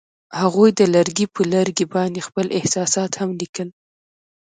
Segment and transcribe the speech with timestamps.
[0.41, 3.69] هغوی د لرګی پر لرګي باندې خپل احساسات هم لیکل.